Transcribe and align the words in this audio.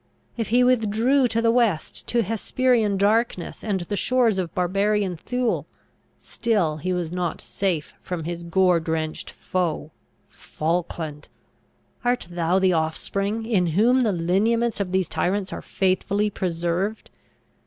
If 0.35 0.47
he 0.47 0.63
withdrew 0.63 1.27
to 1.27 1.43
the 1.43 1.51
west, 1.51 2.07
to 2.07 2.23
Hesperian 2.23 2.97
darkness, 2.97 3.63
and 3.63 3.81
the 3.81 3.95
shores 3.95 4.39
of 4.39 4.51
barbarian 4.55 5.15
Thule, 5.15 5.67
still 6.17 6.77
he 6.77 6.91
was 6.91 7.11
not 7.11 7.39
safe 7.39 7.93
from 8.01 8.23
his 8.23 8.41
gore 8.41 8.79
drenched 8.79 9.29
foe. 9.29 9.91
Falkland! 10.27 11.27
art 12.03 12.25
thou 12.31 12.57
the 12.57 12.73
offspring, 12.73 13.45
in 13.45 13.67
whom 13.77 13.99
the 13.99 14.11
lineaments 14.11 14.79
of 14.79 14.91
these 14.91 15.07
tyrants 15.07 15.53
are 15.53 15.61
faithfully 15.61 16.31
preserved? 16.31 17.11